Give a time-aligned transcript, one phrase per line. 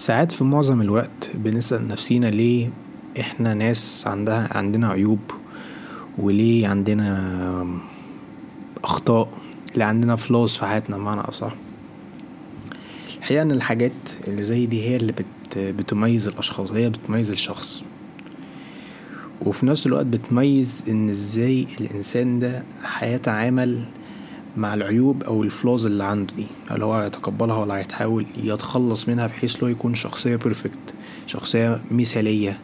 [0.00, 2.70] ساعات في معظم الوقت بنسأل نفسينا ليه
[3.20, 5.18] إحنا ناس عندها عندنا عيوب
[6.18, 7.66] وليه عندنا
[8.84, 9.28] أخطاء
[9.76, 11.52] ليه عندنا flaws في حياتنا بمعنى أصح.
[13.18, 13.92] الحقيقة إن الحاجات
[14.28, 17.84] اللي زي دي هي اللي بت بتميز الأشخاص هي بتميز الشخص.
[19.46, 22.64] وفي نفس الوقت بتميز إن إزاي الإنسان ده
[22.98, 23.84] هيتعامل
[24.56, 26.46] مع العيوب أو ال flaws اللي عنده دي.
[26.68, 30.94] هل هو هيتقبلها ولا هيحاول يتخلص منها بحيث لو يكون شخصية perfect
[31.26, 32.58] شخصية مثالية.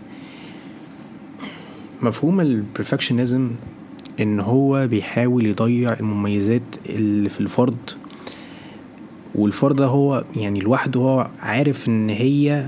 [2.03, 3.51] مفهوم ال perfectionism
[4.21, 7.91] إن هو بيحاول يضيع المميزات اللي في الفرد.
[9.35, 12.67] والفرد ده هو يعني لوحده هو عارف إن هي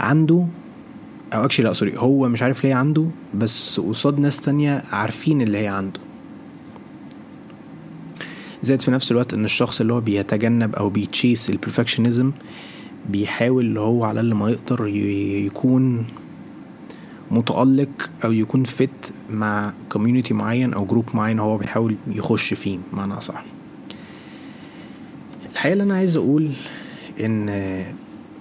[0.00, 0.46] عنده
[1.34, 5.58] أو actually لا sorry هو مش عارف ليه عنده بس قصاد ناس تانية عارفين اللي
[5.58, 6.00] هي عنده.
[8.64, 12.32] زائد في نفس الوقت إن الشخص اللي هو بيتجنب أو بي chase ال perfectionism
[13.10, 16.06] بيحاول اللي هو على اللي ما يقدر يكون
[17.30, 23.20] متألق أو يكون fit مع community معين أو group معين هو بيحاول يخش فيه معنى
[23.20, 23.44] صح
[25.52, 26.50] الحقيقة اللي أنا عايز أقول
[27.20, 27.48] إن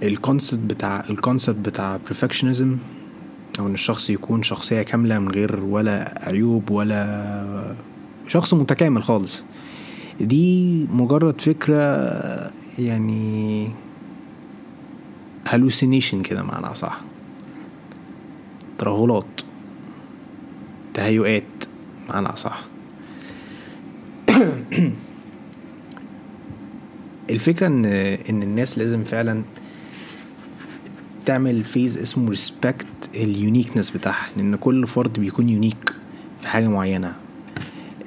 [0.04, 2.68] ال concept بتاع ال concept بتاع perfectionism
[3.60, 7.76] أو إن الشخص يكون شخصية كاملة من غير ولا عيوب ولا
[8.28, 9.44] شخص متكامل خالص
[10.24, 11.84] دي مجرد فكرة
[12.80, 13.70] يعني
[15.46, 17.02] hallucination كده معنى صح؟
[18.78, 19.42] ترهلات
[20.94, 21.44] تهيؤات
[22.10, 22.64] معنى صح؟
[27.30, 27.86] الفكرة إن
[28.30, 29.44] إن الناس لازم فعلا
[31.26, 35.94] تعمل phrase اسمه respect ال uniqueness بتاعها لأن كل فرد بيكون unique
[36.42, 37.16] في حاجة معينة.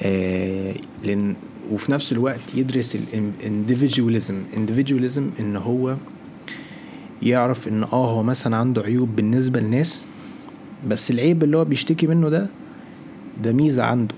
[0.03, 1.37] آه لأن
[1.73, 5.97] وفي نفس الوقت يدرس ال individualism individualism إن هو
[7.23, 10.07] يعرف إن آه هو مثلا عنده عيوب بالنسبة لناس
[10.89, 12.47] بس العيب اللي هو بيشتكي منه ده
[13.43, 14.15] ده ميزة عنده.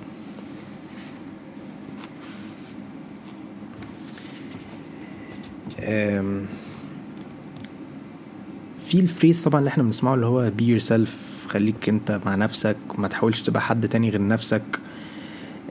[8.78, 12.77] في ال phrase طبعا اللي إحنا بنسمعه اللي هو be yourself خليك أنت مع نفسك
[12.99, 14.62] ما تحاولش تبقى حد تاني غير نفسك.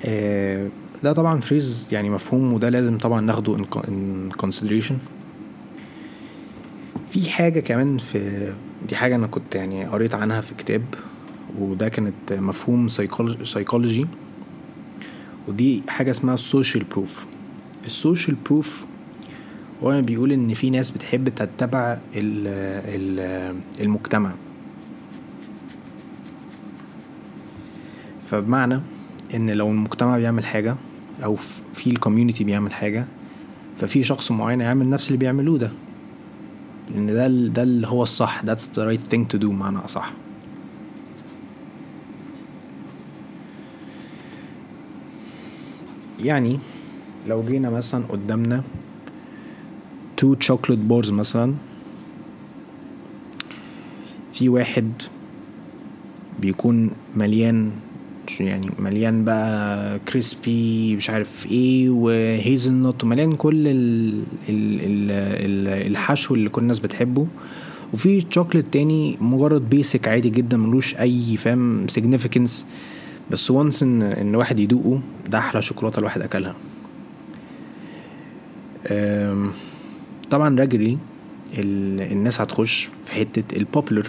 [0.05, 0.69] آه
[1.03, 3.55] ده طبعا phrase يعني مفهوم وده لازم طبعا ناخده
[3.87, 4.93] in consideration.
[7.11, 8.53] في حاجة كمان في
[8.89, 10.81] دي حاجة أنا كنت يعني قريت عنها في كتاب
[11.59, 12.87] وده كانت مفهوم
[13.43, 14.07] سيكولوجي
[15.47, 17.25] ودي حاجة اسمها ال social proof
[17.85, 18.85] ال social proof
[19.83, 21.97] هو بيقول إن في ناس بتحب تتبع
[23.79, 24.31] المجتمع.
[28.25, 28.79] فبمعنى
[29.35, 30.75] إن لو المجتمع بيعمل حاجة
[31.23, 31.35] أو
[31.73, 33.05] في ال community بيعمل حاجة
[33.77, 35.71] ففي شخص معين يعمل نفس اللي بيعملوه ده.
[36.91, 40.13] لأن ده ده اللي هو الصح that's the right thing to do معنى أصح.
[46.23, 46.59] يعني
[47.27, 48.63] لو جينا مثلا قدامنا
[50.17, 51.53] two chocolate bars مثلا
[54.33, 54.91] في واحد
[56.39, 57.71] بيكون مليان
[58.39, 64.07] يعني مليان بقى crispy مش عارف إيه و hazelnut ومليان كل ال
[64.49, 67.27] ال ال الحشو اللي كل الناس بتحبه.
[67.93, 72.65] وفي شوكليت تاني مجرد basic عادي جدا ملوش أي فاهم significance
[73.31, 76.55] بس once ان إن واحد يدوقه ده أحلى شوكولاتة الواحد أكلها.
[80.29, 80.97] طبعا regularly
[81.59, 84.07] الناس هتخش في حتة ال popular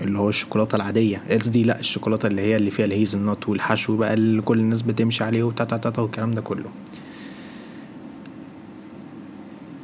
[0.00, 1.22] اللي هو الشوكولاتة العادية.
[1.30, 5.24] قصدي لا الشوكولاتة اللي هي اللي فيها ال hazelnut والحشو بقى اللي كل الناس بتمشي
[5.24, 6.70] عليه وتا تا تا والكلام ده كله.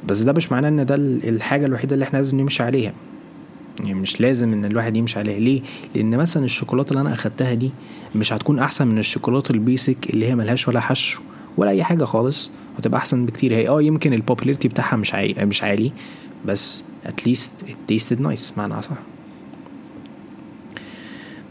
[0.07, 2.93] بس ده مش معناه إن ده الحاجة الوحيدة اللي إحنا لازم نمشي عليها.
[3.79, 5.39] يعني مش لازم إن الواحد يمشي عليها.
[5.39, 5.61] ليه؟
[5.95, 7.71] لأن مثلا الشوكولاتة اللي أنا أخدتها دي
[8.15, 11.21] مش هتكون أحسن من الشوكولاتة ال basic اللي هي ملهاش ولا حشو
[11.57, 12.49] ولا أي حاجة خالص.
[12.77, 13.53] هتبقى أحسن بكتير.
[13.55, 15.91] هي آه يمكن ال popularity بتاعها مش عالي مش عالي
[16.45, 18.57] بس at least it tasted nice.
[18.57, 18.97] معنى صح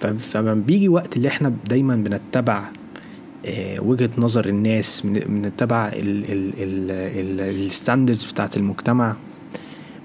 [0.00, 2.64] فلما بيجي وقت اللي إحنا دايما بنتبع
[3.78, 5.90] وجهة نظر الناس بنتبع
[7.40, 9.16] ال standards بتاعت المجتمع.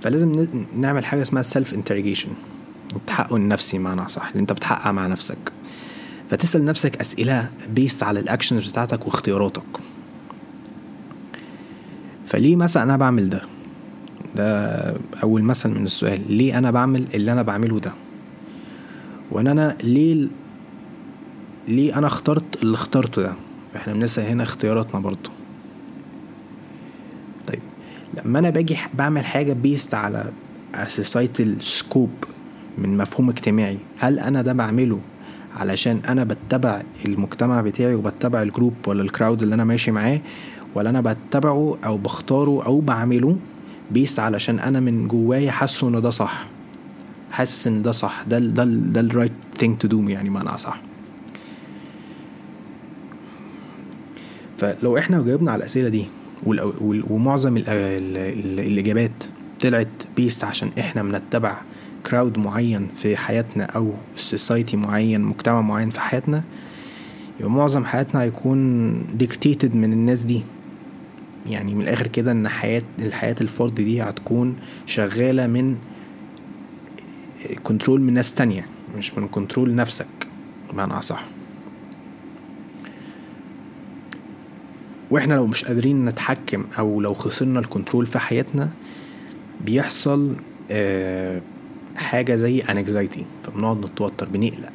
[0.02, 0.48] فلازم
[0.78, 2.30] نعمل حاجة اسمها self interrogation
[2.96, 5.38] التحقق النفسي معنى صح اللي انت بتحقق مع نفسك.
[6.30, 9.64] فتسأل نفسك أسئلة based على ال actions بتاعتك واختياراتك.
[12.26, 13.42] فليه مثلا أنا بعمل ده؟
[14.36, 14.78] ده
[15.24, 17.92] أول مثل من السؤال ليه أنا بعمل اللي أنا بعمله ده؟
[19.32, 20.28] وان أنا ليه
[21.68, 23.34] ليه أنا اخترت اللي اخترته ده؟
[23.74, 25.30] فاحنا بنسأل هنا اختياراتنا برضو.
[27.48, 27.60] طيب
[28.26, 30.32] لما أنا باجي بعمل حاجة based على
[30.76, 32.28] societal scope
[32.78, 35.00] من مفهوم اجتماعي هل أنا ده بعمله
[35.56, 40.20] علشان أنا بتبع المجتمع بتاعي وبتبع ال group ولا ال crowd اللي أنا ماشي معاه
[40.76, 43.38] ولا أنا بتبعه أو بختاره أو بعمله
[43.92, 46.46] based علشان أنا من جوايا حاسه ان ده صح؟
[47.32, 48.24] حاسس إن ده صح.
[48.28, 50.82] ده ده ده ال right thing to do يعني معنى صح
[54.58, 56.06] فلو إحنا جاوبنا على الأسئلة دي
[57.10, 59.24] ومعظم ال ال ال الإجابات
[59.60, 59.88] طلعت
[60.18, 61.58] based عشان إحنا بنتبع
[62.06, 66.44] crowd معين في حياتنا أو society معين مجتمع معين في حياتنا
[67.40, 70.42] يبقى معظم حياتنا هيكون dictated من الناس دي.
[71.50, 74.56] يعني من الآخر كده إن حياة الحياة الفرد دي هتكون
[74.86, 75.76] شغالة من
[77.72, 78.66] control من ناس تانية
[78.98, 80.08] مش من control نفسك
[80.72, 81.24] بمعنى أصح.
[85.12, 88.70] وإحنا لو مش قادرين نتحكم أو لو خسرنا ال control في حياتنا
[89.66, 90.36] بيحصل
[90.72, 91.42] آه
[91.96, 94.72] حاجة زي anxiety فبنقعد نتوتر بنقلق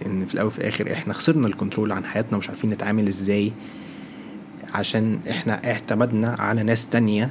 [0.00, 3.52] لأن في الأول وفي الآخر إحنا خسرنا ال control عن حياتنا ومش عارفين نتعامل إزاي
[4.74, 7.30] عشان إحنا اعتمدنا على ناس تانية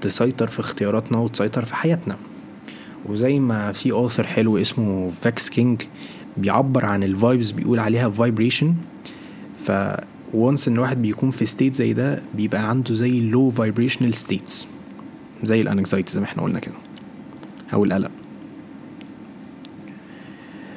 [0.00, 2.16] تسيطر في اختياراتنا وتسيطر في حياتنا.
[3.06, 5.82] وزي ما في author حلو اسمه Vex King
[6.36, 8.74] بيعبر عن ال vibes بيقول عليها vibration
[9.64, 9.72] ف
[10.34, 14.68] once إن واحد بيكون في state زي ده بيبقى عنده زي low vibrational states
[15.42, 16.74] زي ال anxiety زي ما إحنا قلنا كده.
[17.74, 18.10] أو القلق.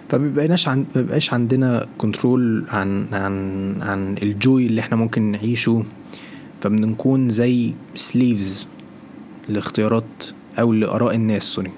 [0.10, 5.84] فمبقناش عن مبقاش عندنا control عن عن عن ال joy اللي إحنا ممكن نعيشه.
[6.62, 8.68] فبنكون زي slaves
[9.50, 10.26] لاختيارات
[10.60, 11.72] أو لآراء الناس sorry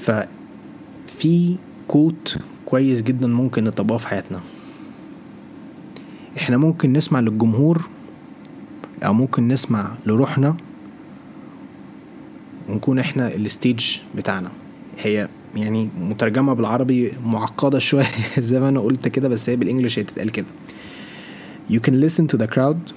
[0.00, 1.56] ففي
[1.88, 4.40] كوت كويس جدا ممكن نطبقه في حياتنا.
[6.36, 7.88] إحنا ممكن نسمع للجمهور
[9.04, 10.56] أو ممكن نسمع لروحنا
[12.68, 14.50] ونكون إحنا الستيج بتاعنا.
[14.98, 18.06] هي يعني مترجمة بالعربي معقدة شوية
[18.38, 20.46] زي ما أنا قلت كده بس هي بالإنجلش هي تتقال كده.
[21.70, 22.92] You can listen to the crowd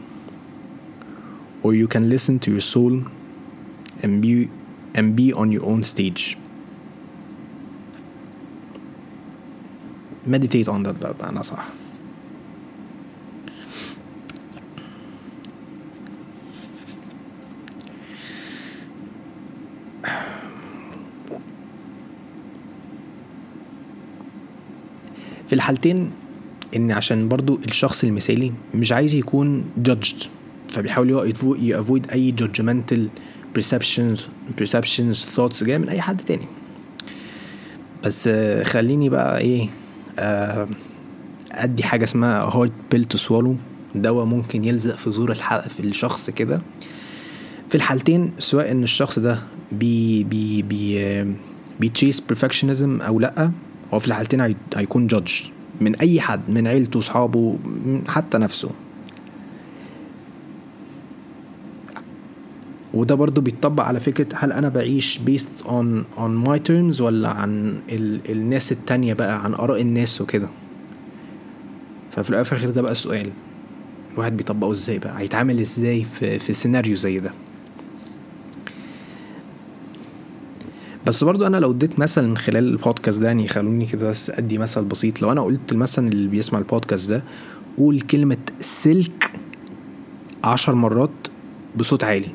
[1.63, 2.93] or you can listen to your soul
[4.03, 4.49] and be
[4.95, 6.37] and be on your own stage.
[10.27, 11.65] Meditate on that بقى بمعنى صح.
[25.47, 26.11] في الحالتين
[26.75, 30.25] إن عشان برضو الشخص المثالي مش عايز يكون judged
[30.73, 32.99] فبيحاول ي avoid أي judgmental
[33.59, 34.19] perceptions
[34.61, 36.45] perceptions thoughts جاية من أي حد تاني.
[38.03, 38.29] بس
[38.63, 39.69] خليني بقى إيه
[41.51, 43.55] أدي حاجة اسمها hard pill to swallow.
[43.95, 46.61] دواء ممكن يلزق في زور الحلقة في الشخص كده.
[47.69, 49.39] في الحالتين سواء إن الشخص ده
[49.71, 51.35] بي بي بي
[51.79, 53.51] بي chase perfectionism أو لأ
[53.93, 55.31] هو في الحالتين هيكون judge
[55.81, 57.57] من أي حد من عيلته صحابه
[58.07, 58.69] حتى نفسه.
[62.93, 65.85] وده برضو بيتطبق على فكرة هل أنا بعيش based on
[66.17, 70.47] on my terms ولا عن ال الناس التانية بقى عن آراء الناس وكده؟
[72.11, 73.29] ففي الآخر ده بقى السؤال
[74.13, 77.31] الواحد بيطبقه إزاي بقى؟ هيتعامل إزاي في, في سيناريو زي ده؟
[81.05, 84.57] بس برضو أنا لو اديت مثل من خلال البودكاست ده يعني خلوني كده بس أدي
[84.57, 85.21] مثل بسيط.
[85.21, 87.23] لو أنا قلت مثلا اللي بيسمع البودكاست ده
[87.77, 89.31] قول كلمة سلك
[90.43, 91.09] عشر مرات
[91.77, 92.27] بصوت عالي.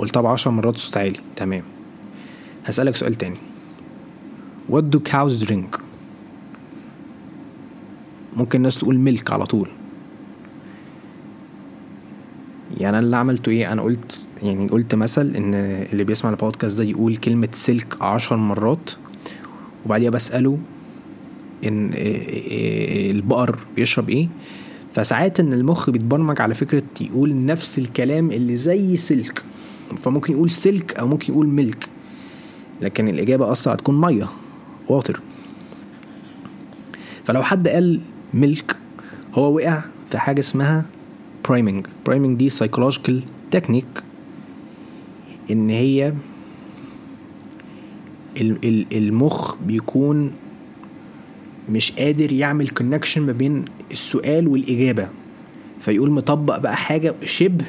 [0.00, 1.62] قلتها بعشر مرات بصوت عالي تمام.
[2.64, 3.36] هسألك سؤال تاني.
[4.72, 5.80] What do cows drink؟
[8.36, 9.68] ممكن الناس تقول ملك على طول.
[12.78, 15.54] يعني أنا اللي عملته إيه؟ أنا قلت يعني قلت مثل إن
[15.92, 18.90] اللي بيسمع البودكاست ده يقول كلمة سلك عشر مرات
[19.86, 20.58] وبعديها بسأله
[21.66, 21.90] إن
[23.10, 24.28] البقر بيشرب إيه؟
[24.94, 29.42] فساعات إن المخ بيتبرمج على فكرة يقول نفس الكلام اللي زي سلك
[29.96, 31.88] فممكن يقول سلك أو ممكن يقول ملك
[32.82, 34.26] لكن الإجابة أصلا هتكون مية.
[34.88, 35.20] واتر
[37.24, 38.00] فلو حد قال
[38.34, 38.76] ملك
[39.34, 40.84] هو وقع في حاجة اسمها
[41.48, 43.86] priming priming دي psychological technique
[45.50, 46.12] إن هي
[48.92, 50.32] المخ بيكون
[51.70, 55.08] مش قادر يعمل connection ما بين السؤال والإجابة.
[55.80, 57.64] فيقول مطبق بقى حاجة شبه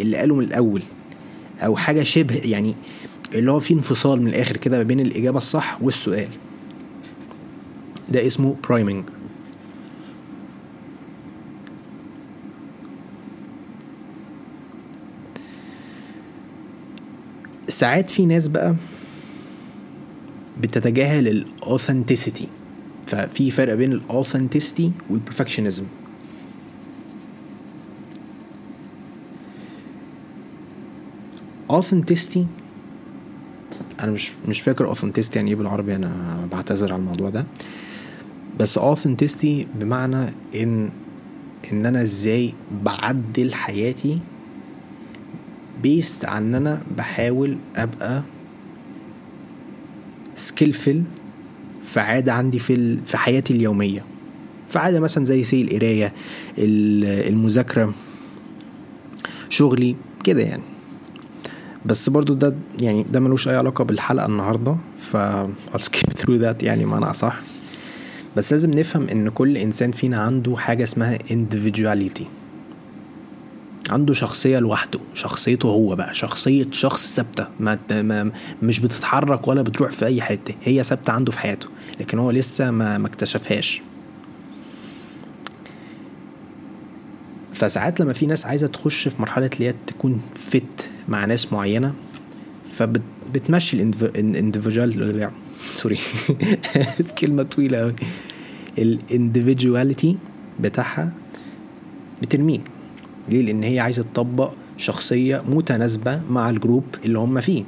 [0.00, 0.82] اللي قاله من الأول.
[1.64, 2.74] أو حاجة شبه يعني
[3.34, 6.28] اللي هو في انفصال من الآخر كده ما بين الإجابة الصح والسؤال.
[8.08, 9.04] ده اسمه priming
[17.68, 18.74] ساعات في ناس بقى
[20.60, 22.48] بتتجاهل ال authenticity
[23.06, 25.84] ففي فرق بين ال authenticity وال perfectionism
[31.72, 32.38] authenticity.
[34.00, 36.12] أنا مش مش فاكر authenticity يعني إيه بالعربي أنا
[36.52, 37.46] بعتذر على الموضوع ده.
[38.60, 40.90] بس authenticity بمعنى ان
[41.72, 42.52] إن أنا إزاي
[42.84, 44.18] بعدل حياتي
[45.82, 48.22] based عن إن أنا بحاول أبقى
[50.34, 51.02] skillful
[51.84, 54.04] في عادة عندي في في حياتي اليومية.
[54.68, 56.12] في عادة مثلا زي say القراية
[56.58, 57.94] المذاكرة
[59.48, 60.62] شغلي كده يعني.
[61.86, 65.16] بس برضو ده يعني ده ملوش أي علاقة بالحلقة النهاردة ف
[65.74, 67.36] I'll skip through that يعني معنى أصح.
[68.36, 72.22] بس لازم نفهم إن كل إنسان فينا عنده حاجة اسمها individuality.
[73.90, 78.30] عنده شخصية لوحده شخصيته هو بقى شخصية شخص ثابتة ما, ما
[78.62, 81.66] مش بتتحرك ولا بتروح في أي حتة هي ثابتة عنده في حياته
[82.00, 83.82] لكن هو لسه ما, ما اكتشفهاش.
[87.54, 91.94] فساعات لما في ناس عايزة تخش في مرحلة اللي هي تكون fit مع ناس معينة
[92.72, 95.30] فبتمشي ال individual
[95.74, 95.98] sorry
[97.18, 97.94] كلمة طويلة أوي.
[98.78, 100.16] ال individuality
[100.60, 101.12] بتاعها
[102.22, 102.58] بترميه
[103.28, 107.64] ليه؟ لأن هي عايزة تطبق شخصية متناسبة مع ال group اللي هم فيه.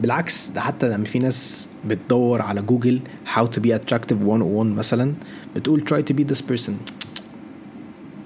[0.00, 3.00] بالعكس ده حتى لما في ناس بتدور على جوجل
[3.34, 5.12] how to be attractive 101 مثلا
[5.56, 6.72] بتقول try to be this person.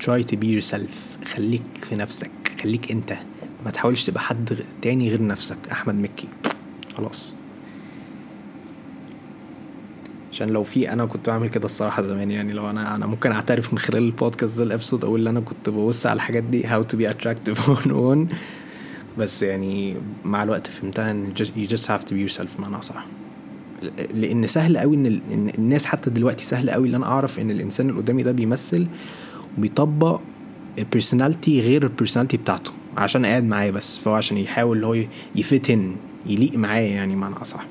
[0.04, 1.24] Try to be yourself.
[1.34, 2.30] خليك في نفسك.
[2.62, 3.16] خليك انت.
[3.64, 5.56] ما تحاولش تبقى حد تاني غير نفسك.
[5.72, 6.28] أحمد مكي.
[6.96, 7.34] خلاص.
[10.32, 12.30] عشان لو في أنا كنت بعمل كده الصراحة زمان.
[12.30, 15.40] يعني لو أنا أنا ممكن أعترف من خلال البودكاست ده ال episode أقول إن أنا
[15.40, 18.28] كنت ببص على الحاجات دي how to be attractive on on
[19.18, 23.04] بس يعني مع الوقت فهمتها إن you just have to be yourself معنى صح
[24.14, 28.00] لأن سهل قوي إن الناس حتى دلوقتي سهل قوي إن أنا أعرف إن الإنسان اللي
[28.00, 28.86] قدامي ده بيمثل
[29.58, 30.20] وبيطبق
[30.92, 35.06] personality غير ال personality بتاعته عشان قاعد معايا بس فهو عشان يحاول اللي هو
[35.36, 37.66] ي fit in يليق معايا يعني معنى أصح.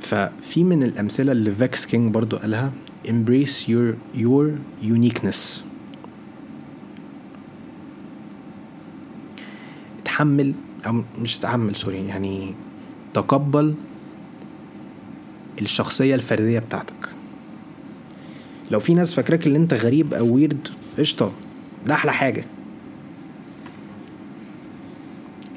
[0.00, 2.72] ففي من الأمثلة اللي Vex King برضو قالها
[3.06, 4.46] embrace your your
[4.82, 5.62] uniqueness.
[10.02, 10.54] اتحمل
[10.86, 12.54] أو مش اتحمل sorry يعني
[13.14, 13.74] تقبل
[15.60, 17.08] الشخصية الفردية بتاعتك.
[18.74, 21.32] لو في ناس فاكراك اللي انت غريب أو weird قشطة
[21.86, 22.44] ده أحلى حاجة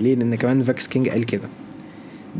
[0.01, 1.47] ليه لأن كمان Vex King قال كده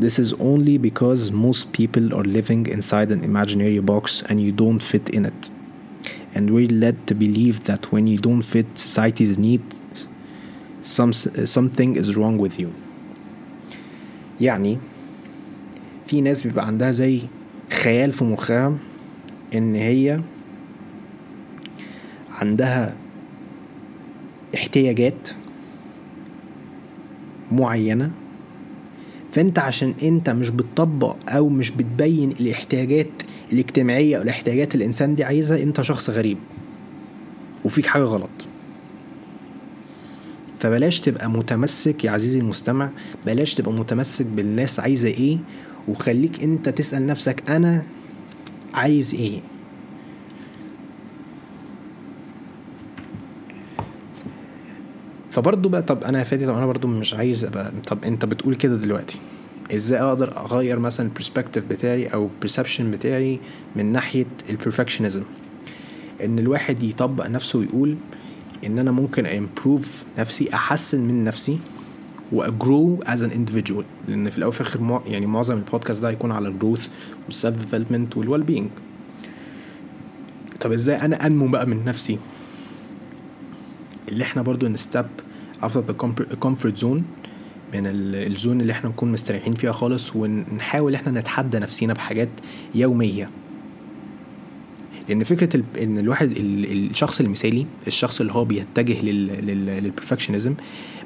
[0.00, 4.82] This is only because most people are living inside an imaginary box and you don't
[4.92, 5.42] fit in it.
[6.34, 9.64] And we're led to believe that when you don't fit society's need,
[10.82, 11.12] some,
[11.56, 12.68] something is wrong with you.
[14.40, 14.78] يعني
[16.06, 17.20] في ناس بيبقى عندها زي
[17.82, 18.76] خيال في مخها
[19.54, 20.20] ان هي
[22.38, 22.94] عندها
[24.54, 25.28] احتياجات
[27.52, 28.10] معينة.
[29.32, 33.06] فانت عشان انت مش بتطبق أو مش بتبين الاحتياجات
[33.52, 36.38] الاجتماعية أو الاحتياجات الانسان دي عايزها انت شخص غريب
[37.64, 38.30] وفيك حاجة غلط.
[40.58, 42.90] فبلاش تبقى متمسك يا عزيزي المستمع
[43.26, 45.38] بلاش تبقى متمسك بالناس عايزة إيه
[45.88, 47.82] وخليك انت تسأل نفسك أنا
[48.74, 49.40] عايز إيه.
[55.38, 58.54] فبرضه بقى طب أنا يا فادي طب أنا برضه مش عايز أبقى طب أنت بتقول
[58.54, 59.18] كده دلوقتي.
[59.72, 63.40] إزاي أقدر أغير مثلا ال perspective بتاعي أو ال perception بتاعي
[63.76, 65.22] من ناحية ال perfectionism
[66.24, 67.96] إن الواحد يطبق نفسه ويقول
[68.66, 71.58] إن أنا ممكن improve نفسي أحسن من نفسي
[72.32, 74.08] وا grow as an individual.
[74.08, 76.88] لأن في الأول وفي الآخر يعني معظم البودكاست ده هيكون على ال growth
[77.26, 78.70] وال self development وال well being
[80.60, 82.18] طب إزاي أنا أنمو بقى من نفسي؟
[84.08, 85.06] اللي إحنا برضو نستب
[85.62, 85.94] out of the
[86.46, 87.02] comfort zone
[87.74, 92.28] من ال zone اللي إحنا نكون مستريحين فيها خالص ونحاول إحنا نتحدى نفسينا بحاجات
[92.74, 93.30] يومية.
[95.08, 100.54] لأن فكرة إن الواحد الشخص المثالي الشخص اللي هو بيتجه لل perfectionism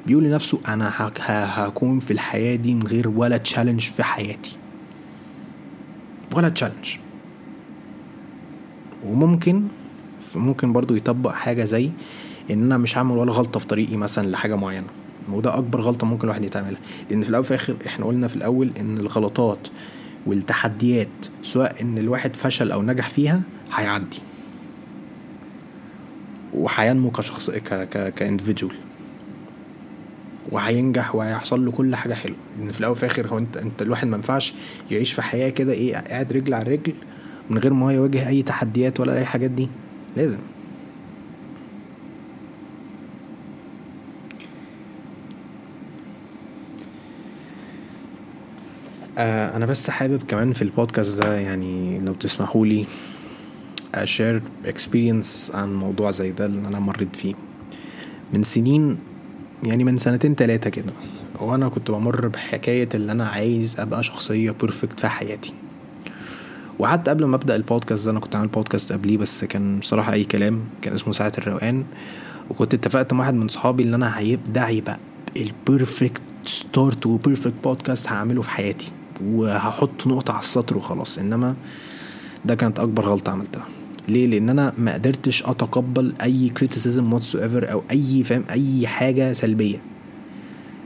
[0.07, 0.91] بيقول لنفسه أنا
[1.27, 4.57] هكون في الحياة دي من غير ولا challenge في حياتي.
[6.35, 6.97] ولا challenge
[9.05, 9.63] وممكن
[10.35, 11.89] ممكن برضو يطبق حاجة زي
[12.51, 14.87] إن أنا مش هعمل ولا غلطة في طريقي مثلا لحاجة معينة.
[15.31, 16.79] وده أكبر غلطة ممكن الواحد يتعملها.
[17.09, 19.67] لأن في الأول وفي الآخر إحنا قلنا في الأول إن الغلطات
[20.25, 21.07] والتحديات
[21.43, 23.41] سواء إن الواحد فشل أو نجح فيها
[23.73, 24.19] هيعدي.
[26.53, 28.75] وهينمو كشخص ك ك كاندفيدجوال
[30.51, 32.35] وهينجح وهيحصل له كل حاجة حلوة.
[32.59, 34.53] لأن في الأول وفي الآخر هو أنت أنت الواحد ما ينفعش
[34.91, 36.93] يعيش في حياة كده إيه قاعد رجل على رجل
[37.49, 39.67] من غير ما هو يواجه أي تحديات ولا أي حاجات دي.
[40.17, 40.39] لازم.
[49.17, 52.85] آه أنا بس حابب كمان في البودكاست ده يعني لو تسمحوا لي
[53.95, 57.33] ا share experience عن موضوع زي ده اللي أنا مريت فيه.
[58.33, 58.97] من سنين
[59.63, 60.93] يعني من سنتين تلاتة كده
[61.39, 65.53] وأنا كنت بمر بحكاية اللي أنا عايز أبقى شخصية perfect في حياتي.
[66.79, 70.23] وحتى قبل ما أبدأ البودكاست ده أنا كنت عامل بودكاست قبليه بس كان بصراحة أي
[70.23, 71.85] كلام كان اسمه ساعة الروقان.
[72.49, 74.97] وكنت اتفقت مع واحد من صحابي اللي أنا هيبدا يبقى
[75.37, 78.91] ال perfect start و perfect بودكاست هعمله في حياتي.
[79.25, 81.17] وهحط نقطة على السطر وخلاص.
[81.17, 81.55] إنما
[82.45, 83.65] ده كانت أكبر غلطة عملتها.
[84.07, 89.77] ليه؟ لأن أنا ما قدرتش أتقبل أي criticism whatsoever أو أي فاهم؟ أي حاجة سلبية.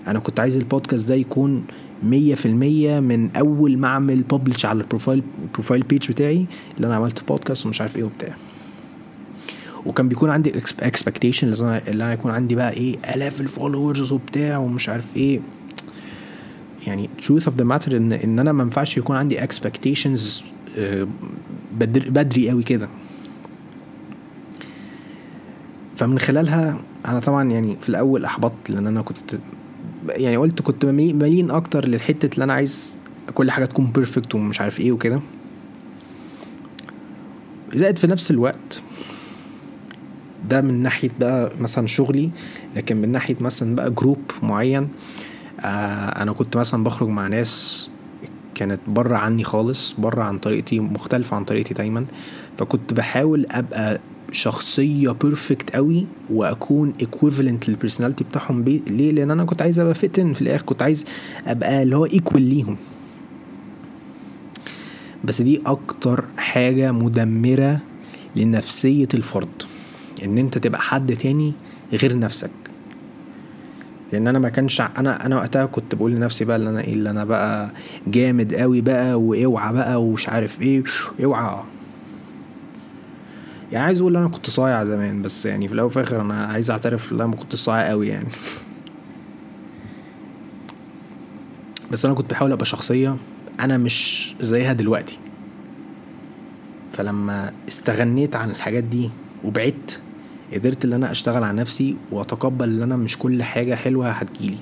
[0.07, 1.63] أنا كنت عايز البودكاست ده يكون
[2.03, 6.45] مية في المية من أول ما أعمل publish على ال profile ال profile page بتاعي
[6.77, 8.35] اللي أنا عملت بودكاست ومش عارف إيه وبتاع.
[9.85, 11.47] وكان بيكون عندي expectation
[11.87, 15.39] اللي أنا يكون عندي بقى إيه آلاف ال followers وبتاع ومش عارف إيه.
[16.87, 20.43] يعني truth of the matter ان إن أنا ما ينفعش يكون عندي expectations
[21.79, 22.89] بدري, بدري قوي كده.
[25.95, 29.39] فمن خلالها أنا طبعا يعني في الأول أحبطت لأن أنا كنت
[30.07, 32.97] يعني قلت كنت مايل أكتر للحتة اللي أنا عايز
[33.33, 35.19] كل حاجة تكون perfect ومش عارف إيه وكده.
[37.73, 38.83] زائد في نفس الوقت
[40.49, 42.29] ده من ناحية بقى مثلا شغلي
[42.75, 44.87] لكن من ناحية مثلا بقى group معين آه
[45.65, 47.89] أنا كنت مثلا بخرج مع ناس
[48.55, 52.05] كانت بره عني خالص بره عن طريقتي مختلفة عن طريقتي دايما.
[52.57, 53.99] فكنت بحاول أبقى
[54.31, 58.83] شخصية perfect قوي وأكون equivalent لل personality بتاعهم بي...
[58.87, 61.05] ليه؟ لأن أنا كنت عايز أبقى fit in في الآخر كنت عايز
[61.47, 62.77] أبقى اللي هو equal ليهم.
[65.23, 67.79] بس دي أكتر حاجة مدمرة
[68.35, 69.63] لنفسية الفرد
[70.25, 71.53] إن أنت تبقى حد تاني
[71.93, 72.51] غير نفسك.
[74.11, 77.09] لأن أنا ما كانش أنا أنا وقتها كنت بقول لنفسي بقى اللي أنا إيه اللي
[77.09, 77.71] أنا بقى
[78.07, 80.83] جامد قوي بقى واوعى بقى ومش عارف إيه
[81.23, 81.63] اوعى.
[83.71, 86.71] يعني عايز أقول أنا كنت صايع زمان بس يعني في الأول وفي الآخر أنا عايز
[86.71, 88.27] اعترف إن أنا ما كنت صايع قوي يعني.
[91.91, 93.17] بس أنا كنت بحاول ابقى شخصية
[93.59, 95.19] أنا مش زيها دلوقتي.
[96.91, 99.09] فلما استغنيت عن الحاجات دي
[99.43, 99.99] وبعدت
[100.53, 104.57] قدرت إن أنا أشتغل على نفسي وأتقبل إن أنا مش كل حاجة حلوة هتجيلي.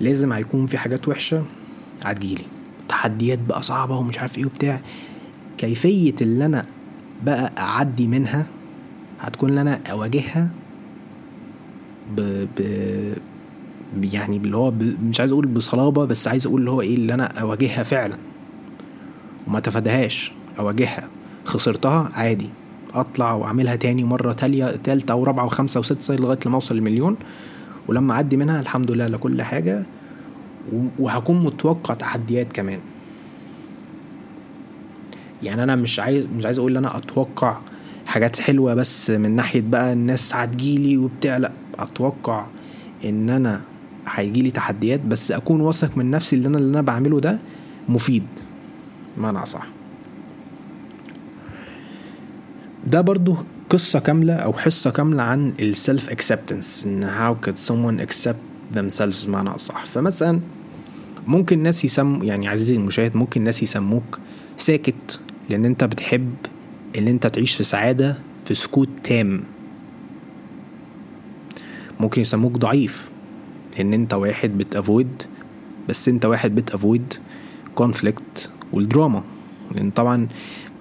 [0.00, 1.44] لازم هيكون في حاجات وحشة
[2.02, 2.44] هتجيلي.
[2.88, 4.80] تحديات بقى صعبة ومش عارف إيه وبتاع.
[5.58, 6.66] كيفية اللي أنا
[7.24, 8.46] بقى أعدي منها
[9.20, 10.48] هتكون إن أنا أواجهها
[12.16, 12.64] ب, ب...
[14.14, 14.96] يعني اللي هو ب...
[15.04, 18.16] مش عايز أقول بصلابة بس عايز أقول اللي هو إيه اللي أنا أواجهها فعلا.
[19.46, 21.08] وما تفادهاش أواجهها.
[21.44, 22.48] خسرتها عادي.
[22.94, 27.16] أطلع وأعملها تاني مرة تاليه تالتة ورابعه وخمسه وسته لغاية لما أوصل لمليون.
[27.88, 29.86] ولما أعدي منها الحمد لله لكل حاجة.
[30.98, 32.78] وهكون متوقع تحديات كمان.
[35.42, 37.58] يعني أنا مش عايز مش عايز أقول إن أنا أتوقع
[38.06, 41.36] حاجات حلوة بس من ناحية بقى الناس هتجيلي وبتاع.
[41.36, 42.46] لأ أتوقع
[43.04, 43.60] إن أنا
[44.08, 47.38] هيجيلي تحديات بس أكون واثق من نفسي اللي أنا اللي أنا بعمله ده
[47.88, 48.24] مفيد.
[49.18, 49.66] معنى صح
[52.90, 53.36] ده برضو
[53.70, 59.26] قصة كاملة أو حصة كاملة عن ال self acceptance إن how could someone accept themselves
[59.26, 60.40] بمعنى أصح؟ فمثلا
[61.26, 64.18] ممكن ناس يسموا يعني عزيزي المشاهد ممكن ناس يسموك
[64.56, 66.34] ساكت لأن أنت بتحب
[66.98, 69.42] إن أنت تعيش في سعادة في سكوت تام.
[72.00, 73.10] ممكن يسموك ضعيف
[73.78, 75.22] لأن أنت واحد بت avoid
[75.88, 77.14] بس أنت واحد بت avoid
[77.74, 79.22] conflict والدراما.
[79.74, 80.28] لأن طبعا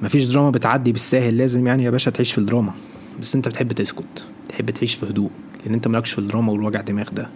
[0.02, 2.74] مفيش دراما بتعدي بالساهل لازم يعني يا باشا تعيش في الدراما.
[3.22, 5.30] بس انت بتحب تسكت تحب تعيش في هدوء
[5.66, 7.30] لأن انت مالكش في الدراما والوجع دماغ ده.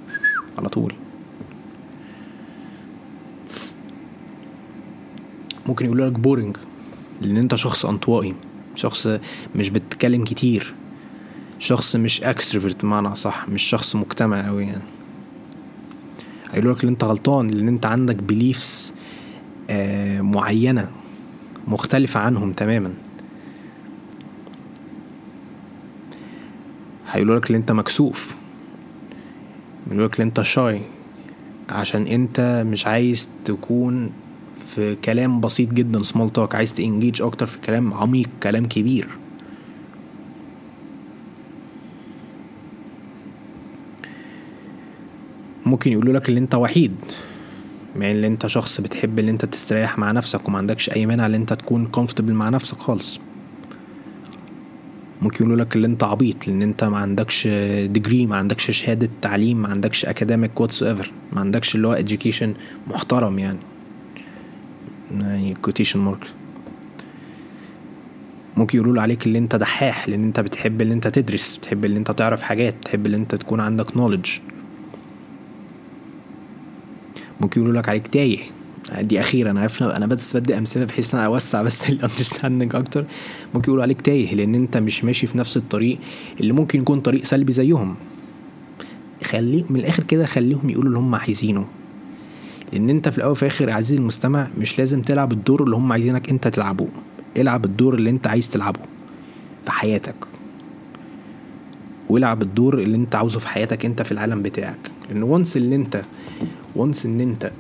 [0.58, 0.94] على طول.
[5.66, 6.58] ممكن يقولوا لك boring
[7.22, 8.34] لأن انت شخص انطوائي
[8.76, 9.08] شخص
[9.56, 10.74] مش بتتكلم كتير
[11.60, 14.82] شخص مش extrovert بمعنى صح مش شخص مجتمع قوي يعني.
[16.52, 18.94] هيقولوا لك ان انت غلطان لأن انت عندك beliefs
[19.70, 20.90] آه معينة
[21.68, 22.94] مختلفة عنهم تماما.
[27.12, 28.36] هيقولوا لك ان أنت مكسوف.
[29.88, 30.82] يقولوا لك ان أنت شاي.
[31.70, 34.12] عشان أنت مش عايز تكون
[34.68, 39.08] في كلام بسيط جدا سمول توك عايز تنجيج أكتر في كلام عميق كلام كبير.
[45.66, 46.96] ممكن يقولوا لك ان أنت وحيد.
[47.96, 51.34] مع ان انت شخص بتحب ان انت تستريح مع نفسك وما عندكش اي مانع ان
[51.34, 53.20] انت تكون comfortable مع نفسك خالص.
[55.22, 57.48] ممكن يقولوا لك اللي انت عبيط لأن انت ما عندكش
[57.86, 62.48] degree ما عندكش شهادة تعليم ما عندكش academic whatsoever ما عندكش اللي هو education
[62.88, 63.60] محترم يعني.
[65.12, 66.28] يعني quotation mark
[68.58, 72.12] ممكن يقولوا عليك اللي انت دحاح لأن انت بتحب اللي انت تدرس بتحب اللي انت
[72.12, 74.30] تعرف حاجات بتحب اللي انت تكون عندك knowledge.
[77.42, 78.40] ممكن يقولوا لك عليك تايه.
[79.02, 82.76] دي أخيرا أنا عارف أنا بس بدي أمثلة بحيث إن أنا أوسع بس ال understanding
[82.76, 83.06] أكتر.
[83.54, 86.00] ممكن يقولوا عليك تايه لأن أنت مش ماشي في نفس الطريق
[86.40, 87.96] اللي ممكن يكون طريق سلبي زيهم.
[89.24, 91.66] خليه من الآخر كده خليهم يقولوا اللي هم عايزينه.
[92.74, 96.30] لأن أنت في الأول وفي الآخر عزيزي المستمع مش لازم تلعب الدور اللي هم عايزينك
[96.30, 96.88] أنت تلعبه.
[97.38, 98.80] العب الدور اللي أنت عايز تلعبه
[99.66, 100.16] في حياتك.
[102.10, 104.92] والعب الدور اللي أنت عاوزه في حياتك أنت في العالم بتاعك.
[105.10, 106.02] لأن once اللي أنت
[106.76, 107.52] وانس إن أنت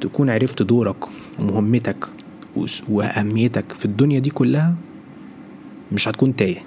[0.00, 0.96] تكون عرفت دورك
[1.38, 2.06] ومهمتك
[2.88, 4.74] وأهميتك في الدنيا دي كلها
[5.92, 6.58] مش هتكون تايه.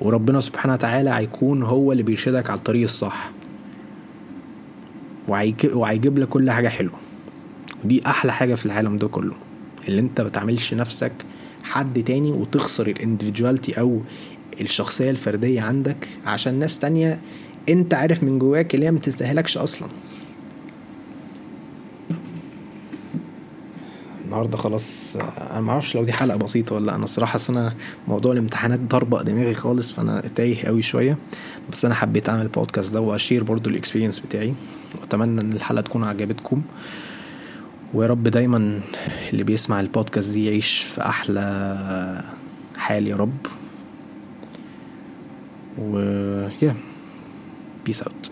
[0.00, 3.30] وربنا سبحانه وتعالى هيكون هو اللي بيرشدك على الطريق الصح.
[5.28, 6.98] وهيجيب لك كل حاجة حلوة.
[7.84, 9.34] ودي أحلى حاجة في العالم ده كله
[9.88, 11.12] اللي أنت بتعملش نفسك
[11.62, 14.00] حد تاني وتخسر الاندفجواليتي أو
[14.60, 17.20] الشخصية الفردية عندك عشان ناس تانية
[17.68, 19.88] أنت عارف من جواك اللي هي ما تستاهلكش أصلا.
[24.36, 25.16] النهارده خلاص
[25.50, 26.94] أنا ما أعرفش لو دي حلقة بسيطة ولا لأ.
[26.94, 27.74] أنا الصراحة أنا
[28.08, 31.18] موضوع الامتحانات ضربه دماغي خالص فأنا تايه قوي شوية.
[31.72, 34.54] بس أنا حبيت أعمل البودكاست ده وأ share برضو ال experience بتاعي.
[35.00, 36.62] وأتمنى إن الحلقة تكون عجبتكم.
[37.94, 38.80] ويا رب دايما
[39.32, 42.24] اللي بيسمع البودكاست دي يعيش في أحلى
[42.76, 43.46] حال يا رب.
[45.78, 45.98] و
[46.62, 46.74] يا
[47.86, 48.30] بيس اوت